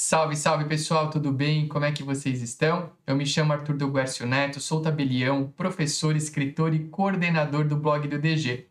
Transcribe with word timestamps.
Salve, 0.00 0.36
salve 0.36 0.64
pessoal, 0.66 1.10
tudo 1.10 1.32
bem? 1.32 1.66
Como 1.66 1.84
é 1.84 1.90
que 1.90 2.04
vocês 2.04 2.40
estão? 2.40 2.92
Eu 3.04 3.16
me 3.16 3.26
chamo 3.26 3.52
Arthur 3.52 3.76
do 3.76 3.90
Guercio 3.90 4.24
Neto, 4.28 4.60
sou 4.60 4.80
tabelião, 4.80 5.52
professor, 5.56 6.14
escritor 6.14 6.72
e 6.72 6.84
coordenador 6.84 7.66
do 7.66 7.76
blog 7.76 8.06
do 8.06 8.16
DG. 8.16 8.68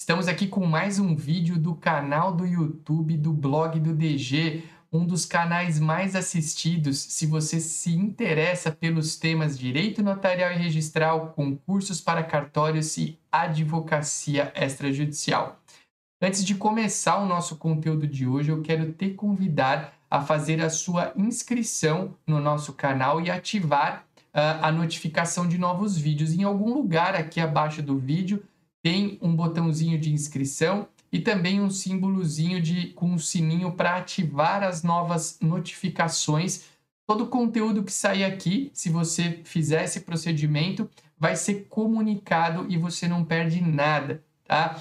Estamos 0.00 0.26
aqui 0.26 0.48
com 0.48 0.64
mais 0.64 0.98
um 0.98 1.14
vídeo 1.14 1.58
do 1.58 1.74
canal 1.74 2.34
do 2.34 2.46
YouTube 2.46 3.18
do 3.18 3.30
blog 3.30 3.78
do 3.78 3.92
DG, 3.92 4.64
um 4.90 5.04
dos 5.04 5.26
canais 5.26 5.78
mais 5.78 6.16
assistidos 6.16 6.98
se 6.98 7.26
você 7.26 7.60
se 7.60 7.90
interessa 7.90 8.72
pelos 8.72 9.16
temas 9.16 9.58
direito 9.58 10.02
notarial 10.02 10.50
e 10.50 10.56
registral, 10.56 11.34
concursos 11.36 12.00
para 12.00 12.24
cartórios 12.24 12.96
e 12.96 13.18
advocacia 13.30 14.50
extrajudicial. 14.56 15.60
Antes 16.22 16.42
de 16.42 16.54
começar 16.54 17.18
o 17.18 17.26
nosso 17.26 17.56
conteúdo 17.56 18.06
de 18.06 18.26
hoje, 18.26 18.50
eu 18.50 18.62
quero 18.62 18.90
te 18.92 19.10
convidar 19.10 19.99
a 20.10 20.20
fazer 20.20 20.60
a 20.60 20.68
sua 20.68 21.12
inscrição 21.16 22.16
no 22.26 22.40
nosso 22.40 22.72
canal 22.72 23.20
e 23.20 23.30
ativar 23.30 24.04
uh, 24.34 24.60
a 24.60 24.72
notificação 24.72 25.46
de 25.46 25.56
novos 25.56 25.96
vídeos. 25.96 26.32
Em 26.32 26.42
algum 26.42 26.74
lugar 26.74 27.14
aqui 27.14 27.40
abaixo 27.40 27.80
do 27.80 27.96
vídeo 27.96 28.42
tem 28.82 29.18
um 29.22 29.34
botãozinho 29.34 29.98
de 29.98 30.12
inscrição 30.12 30.88
e 31.12 31.20
também 31.20 31.60
um 31.60 31.70
símbolozinho 31.70 32.60
de 32.60 32.88
com 32.88 33.06
um 33.06 33.18
sininho 33.18 33.72
para 33.72 33.96
ativar 33.96 34.62
as 34.62 34.82
novas 34.82 35.38
notificações. 35.40 36.64
Todo 37.06 37.24
o 37.24 37.28
conteúdo 37.28 37.82
que 37.82 37.92
sair 37.92 38.24
aqui, 38.24 38.70
se 38.72 38.88
você 38.88 39.40
fizer 39.44 39.84
esse 39.84 40.00
procedimento, 40.00 40.88
vai 41.18 41.36
ser 41.36 41.66
comunicado 41.68 42.66
e 42.68 42.76
você 42.76 43.08
não 43.08 43.24
perde 43.24 43.60
nada, 43.60 44.22
tá? 44.44 44.80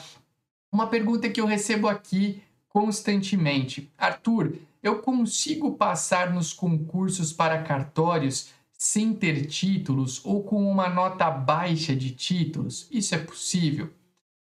Uma 0.72 0.88
pergunta 0.88 1.30
que 1.30 1.42
eu 1.42 1.46
recebo 1.46 1.88
aqui 1.88 2.42
constantemente. 2.70 3.92
Arthur, 3.98 4.54
eu 4.82 5.02
consigo 5.02 5.74
passar 5.76 6.34
nos 6.34 6.54
concursos 6.54 7.34
para 7.34 7.64
cartórios 7.64 8.50
sem 8.72 9.14
ter 9.14 9.46
títulos 9.46 10.24
ou 10.24 10.44
com 10.44 10.70
uma 10.70 10.90
nota 10.90 11.30
baixa 11.30 11.96
de 11.96 12.12
títulos? 12.12 12.88
Isso 12.90 13.14
é 13.14 13.18
possível? 13.18 13.90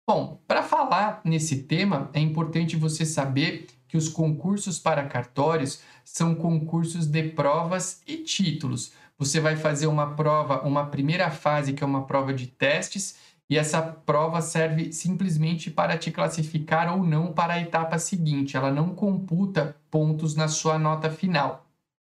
Bom, 0.09 0.41
para 0.47 0.63
falar 0.63 1.21
nesse 1.25 1.65
tema, 1.65 2.11
é 2.13 2.21
importante 2.21 2.77
você 2.77 3.05
saber 3.05 3.67
que 3.89 3.97
os 3.97 4.09
concursos 4.09 4.79
para 4.79 5.07
cartórios 5.07 5.81
são 6.05 6.35
concursos 6.35 7.07
de 7.07 7.23
provas 7.31 8.03
e 8.07 8.19
títulos. 8.19 8.93
Você 9.19 9.41
vai 9.41 9.57
fazer 9.57 9.87
uma 9.87 10.15
prova, 10.15 10.63
uma 10.63 10.87
primeira 10.87 11.31
fase, 11.31 11.73
que 11.73 11.83
é 11.83 11.87
uma 11.87 12.05
prova 12.05 12.35
de 12.35 12.47
testes, 12.47 13.17
e 13.49 13.57
essa 13.57 13.81
prova 13.81 14.41
serve 14.41 14.93
simplesmente 14.93 15.71
para 15.71 15.97
te 15.97 16.11
classificar 16.11 16.93
ou 16.93 17.05
não 17.05 17.33
para 17.33 17.55
a 17.55 17.61
etapa 17.61 17.99
seguinte. 17.99 18.57
Ela 18.57 18.73
não 18.73 18.95
computa 18.95 19.77
pontos 19.91 20.35
na 20.35 20.49
sua 20.49 20.79
nota 20.79 21.11
final. 21.11 21.65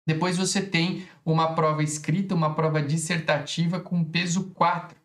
Depois 0.06 0.38
você 0.38 0.62
tem 0.62 1.08
uma 1.26 1.54
prova 1.54 1.84
escrita, 1.84 2.36
uma 2.36 2.54
prova 2.54 2.82
dissertativa 2.82 3.80
com 3.80 4.04
peso 4.04 4.52
4. 4.52 4.98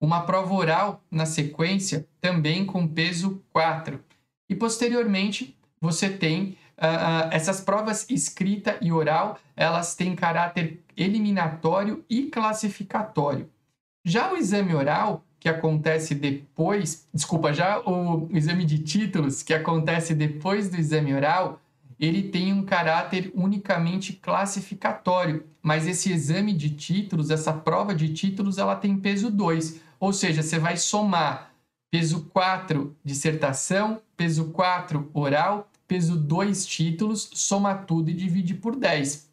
Uma 0.00 0.22
prova 0.22 0.52
oral 0.52 1.00
na 1.08 1.26
sequência, 1.26 2.08
também 2.20 2.66
com 2.66 2.88
peso 2.88 3.40
4. 3.52 4.02
E 4.48 4.54
posteriormente 4.56 5.56
você 5.80 6.10
tem 6.10 6.56
uh, 6.76 7.28
essas 7.30 7.60
provas 7.60 8.08
escrita 8.10 8.78
e 8.80 8.90
oral, 8.90 9.38
elas 9.54 9.94
têm 9.94 10.16
caráter 10.16 10.82
eliminatório 10.96 12.04
e 12.10 12.24
classificatório. 12.24 13.48
Já 14.04 14.32
o 14.32 14.36
exame 14.36 14.74
oral, 14.74 15.24
que 15.42 15.48
acontece 15.48 16.14
depois, 16.14 17.08
desculpa, 17.12 17.52
já 17.52 17.80
o 17.80 18.28
exame 18.30 18.64
de 18.64 18.78
títulos, 18.78 19.42
que 19.42 19.52
acontece 19.52 20.14
depois 20.14 20.70
do 20.70 20.76
exame 20.76 21.12
oral, 21.12 21.60
ele 21.98 22.22
tem 22.22 22.52
um 22.52 22.64
caráter 22.64 23.32
unicamente 23.34 24.12
classificatório, 24.12 25.44
mas 25.60 25.84
esse 25.88 26.12
exame 26.12 26.52
de 26.52 26.70
títulos, 26.70 27.28
essa 27.28 27.52
prova 27.52 27.92
de 27.92 28.12
títulos, 28.14 28.56
ela 28.56 28.76
tem 28.76 28.96
peso 28.96 29.32
2, 29.32 29.80
ou 29.98 30.12
seja, 30.12 30.44
você 30.44 30.60
vai 30.60 30.76
somar 30.76 31.50
peso 31.90 32.26
4 32.26 32.96
dissertação, 33.04 34.00
peso 34.16 34.52
4 34.52 35.10
oral, 35.12 35.68
peso 35.88 36.16
2 36.16 36.64
títulos, 36.64 37.28
soma 37.34 37.74
tudo 37.74 38.10
e 38.10 38.14
divide 38.14 38.54
por 38.54 38.76
10. 38.76 39.28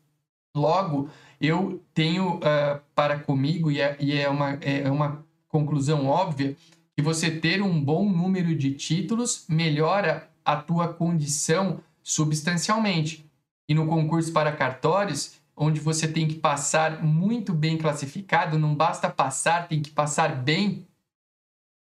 Logo, 0.57 1.07
eu 1.39 1.83
tenho 1.93 2.37
uh, 2.37 2.81
para 2.95 3.19
comigo, 3.19 3.69
e 3.69 3.79
é, 3.79 3.95
e 3.99 4.17
é, 4.17 4.27
uma, 4.27 4.53
é 4.61 4.89
uma 4.89 5.28
conclusão 5.49 6.05
óbvia 6.05 6.55
que 6.95 7.01
você 7.01 7.29
ter 7.29 7.61
um 7.61 7.83
bom 7.83 8.09
número 8.09 8.55
de 8.55 8.73
títulos 8.73 9.45
melhora 9.49 10.29
a 10.45 10.55
tua 10.55 10.93
condição 10.93 11.81
substancialmente. 12.01 13.25
E 13.67 13.73
no 13.73 13.87
concurso 13.87 14.31
para 14.31 14.51
cartórios, 14.51 15.33
onde 15.55 15.79
você 15.79 16.07
tem 16.07 16.27
que 16.27 16.35
passar 16.35 17.03
muito 17.03 17.53
bem 17.53 17.77
classificado, 17.77 18.57
não 18.57 18.73
basta 18.73 19.09
passar, 19.09 19.67
tem 19.67 19.81
que 19.81 19.91
passar 19.91 20.41
bem, 20.41 20.87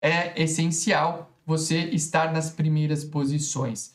é 0.03 0.41
essencial 0.41 1.31
você 1.47 1.78
estar 1.91 2.32
nas 2.32 2.50
primeiras 2.50 3.04
posições. 3.04 3.94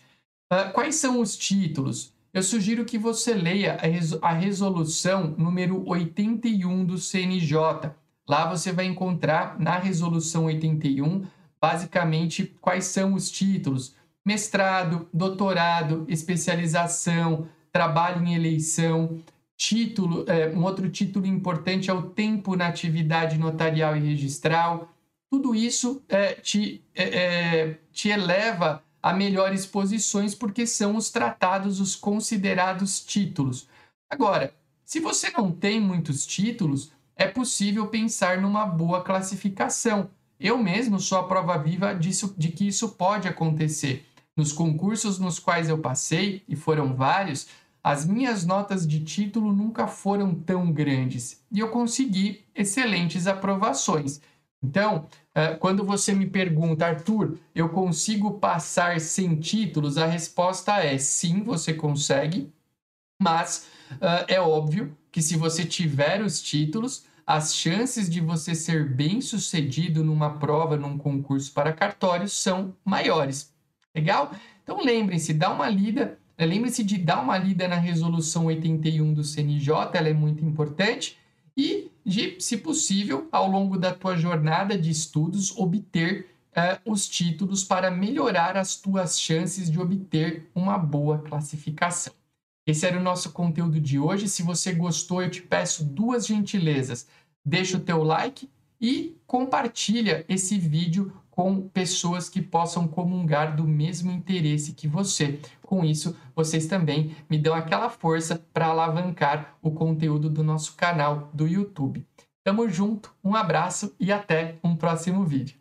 Uh, 0.51 0.71
quais 0.73 0.95
são 0.95 1.21
os 1.21 1.37
títulos? 1.37 2.13
Eu 2.33 2.43
sugiro 2.43 2.85
que 2.85 2.97
você 2.97 3.33
leia 3.33 3.77
a 4.21 4.33
resolução 4.33 5.35
número 5.37 5.87
81 5.87 6.85
do 6.85 6.97
CNJ, 6.97 7.91
Lá 8.29 8.45
você 8.45 8.71
vai 8.71 8.85
encontrar 8.85 9.59
na 9.59 9.79
resolução 9.79 10.45
81 10.45 11.25
basicamente 11.59 12.55
quais 12.61 12.85
são 12.85 13.15
os 13.15 13.31
títulos: 13.31 13.95
mestrado, 14.23 15.09
doutorado, 15.11 16.05
especialização, 16.07 17.49
trabalho 17.71 18.23
em 18.23 18.35
eleição, 18.35 19.19
título, 19.57 20.25
é, 20.27 20.47
um 20.55 20.63
outro 20.63 20.87
título 20.91 21.25
importante 21.25 21.89
é 21.89 21.93
o 21.93 22.03
tempo 22.03 22.55
na 22.55 22.67
atividade 22.67 23.39
notarial 23.39 23.97
e 23.97 23.99
registral. 23.99 24.93
Tudo 25.27 25.55
isso 25.55 26.03
é, 26.07 26.33
te, 26.33 26.83
é, 26.93 27.03
é 27.03 27.79
te 27.91 28.09
eleva 28.09 28.83
a 29.01 29.11
melhores 29.11 29.65
posições 29.65 30.35
porque 30.35 30.67
são 30.67 30.95
os 30.95 31.09
tratados, 31.09 31.79
os 31.79 31.95
considerados 31.95 33.03
títulos. 33.03 33.67
Agora, 34.07 34.53
se 34.85 34.99
você 34.99 35.31
não 35.31 35.51
tem 35.51 35.79
muitos 35.79 36.25
títulos, 36.25 36.91
é 37.19 37.27
possível 37.27 37.85
pensar 37.87 38.41
numa 38.41 38.65
boa 38.65 39.03
classificação. 39.03 40.09
Eu 40.39 40.57
mesmo 40.57 41.01
sou 41.01 41.17
a 41.17 41.27
prova 41.27 41.57
viva 41.57 41.93
disso, 41.93 42.33
de 42.37 42.47
que 42.47 42.65
isso 42.65 42.89
pode 42.91 43.27
acontecer. 43.27 44.05
Nos 44.37 44.53
concursos 44.53 45.19
nos 45.19 45.37
quais 45.37 45.67
eu 45.67 45.77
passei, 45.77 46.41
e 46.47 46.55
foram 46.55 46.95
vários, 46.95 47.47
as 47.83 48.05
minhas 48.05 48.45
notas 48.45 48.87
de 48.87 49.03
título 49.03 49.51
nunca 49.51 49.85
foram 49.85 50.33
tão 50.33 50.71
grandes 50.71 51.43
e 51.51 51.59
eu 51.59 51.69
consegui 51.69 52.45
excelentes 52.55 53.27
aprovações. 53.27 54.21
Então, 54.63 55.05
eh, 55.35 55.55
quando 55.55 55.83
você 55.83 56.13
me 56.13 56.25
pergunta, 56.25 56.85
Arthur, 56.85 57.37
eu 57.53 57.67
consigo 57.69 58.39
passar 58.39 58.99
sem 59.01 59.35
títulos? 59.35 59.97
A 59.97 60.05
resposta 60.05 60.77
é 60.83 60.97
sim, 60.97 61.43
você 61.43 61.73
consegue, 61.73 62.49
mas 63.21 63.67
uh, 63.93 64.25
é 64.27 64.39
óbvio 64.39 64.95
que 65.11 65.21
se 65.21 65.35
você 65.35 65.65
tiver 65.65 66.21
os 66.21 66.41
títulos, 66.41 67.05
as 67.25 67.55
chances 67.55 68.09
de 68.09 68.19
você 68.19 68.55
ser 68.55 68.89
bem 68.89 69.21
sucedido 69.21 70.03
numa 70.03 70.39
prova, 70.39 70.75
num 70.75 70.97
concurso 70.97 71.51
para 71.51 71.73
cartórios 71.73 72.33
são 72.33 72.73
maiores. 72.83 73.53
Legal? 73.93 74.31
Então 74.63 74.83
lembrem-se, 74.83 75.33
dá 75.33 75.51
uma 75.51 75.69
lida, 75.69 76.17
lembre-se 76.37 76.83
de 76.83 76.97
dar 76.97 77.21
uma 77.21 77.37
lida 77.37 77.67
na 77.67 77.75
resolução 77.75 78.45
81 78.45 79.13
do 79.13 79.23
CNJ, 79.23 79.71
ela 79.93 80.09
é 80.09 80.13
muito 80.13 80.43
importante, 80.43 81.17
e 81.55 81.91
de, 82.05 82.39
se 82.39 82.57
possível, 82.57 83.27
ao 83.31 83.49
longo 83.49 83.77
da 83.77 83.93
tua 83.93 84.15
jornada 84.15 84.77
de 84.77 84.89
estudos, 84.89 85.55
obter 85.57 86.27
uh, 86.51 86.91
os 86.91 87.07
títulos 87.07 87.63
para 87.63 87.91
melhorar 87.91 88.57
as 88.57 88.75
tuas 88.75 89.19
chances 89.19 89.69
de 89.69 89.79
obter 89.79 90.49
uma 90.55 90.77
boa 90.77 91.19
classificação. 91.19 92.13
Esse 92.69 92.85
era 92.85 92.99
o 92.99 93.03
nosso 93.03 93.31
conteúdo 93.31 93.79
de 93.79 93.97
hoje. 93.97 94.29
Se 94.29 94.43
você 94.43 94.71
gostou, 94.71 95.23
eu 95.23 95.31
te 95.31 95.41
peço 95.41 95.83
duas 95.83 96.27
gentilezas. 96.27 97.07
Deixa 97.43 97.77
o 97.77 97.79
teu 97.79 98.03
like 98.03 98.47
e 98.79 99.17
compartilha 99.25 100.23
esse 100.29 100.55
vídeo 100.59 101.11
com 101.31 101.67
pessoas 101.67 102.29
que 102.29 102.43
possam 102.43 102.87
comungar 102.87 103.55
do 103.55 103.63
mesmo 103.63 104.11
interesse 104.11 104.73
que 104.73 104.87
você. 104.87 105.39
Com 105.63 105.83
isso, 105.83 106.15
vocês 106.35 106.67
também 106.67 107.15
me 107.27 107.39
dão 107.39 107.55
aquela 107.55 107.89
força 107.89 108.39
para 108.53 108.67
alavancar 108.67 109.57
o 109.63 109.71
conteúdo 109.71 110.29
do 110.29 110.43
nosso 110.43 110.75
canal 110.75 111.31
do 111.33 111.47
YouTube. 111.47 112.05
Tamo 112.43 112.69
junto, 112.69 113.11
um 113.23 113.33
abraço 113.33 113.95
e 113.99 114.11
até 114.11 114.57
um 114.63 114.75
próximo 114.75 115.25
vídeo. 115.25 115.58